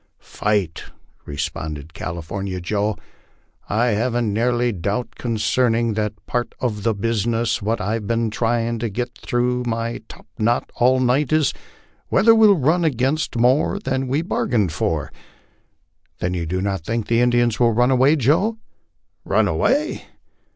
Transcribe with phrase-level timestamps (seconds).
[0.17, 0.85] "Fight!"
[1.27, 2.97] responded California Joe;
[3.37, 8.89] * I havn't nary doubt eoncernin' that part uv the business; what I've been tryin' to
[8.89, 11.53] get through my topknot all night is
[12.09, 15.11] whether we'll run aginst more than we bargain fur."
[16.17, 18.57] "Then you do not think the Indians will run away, Joe?"
[19.23, 20.07] "Run away!